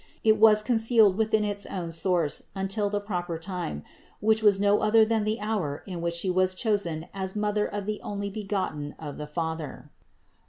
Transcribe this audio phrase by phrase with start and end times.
[0.23, 3.83] It was concealed within its own source until the proper time,
[4.19, 7.85] which was no other than the hour in which She was chosen as Mother of
[7.85, 9.91] the Onlybegotten of the Father.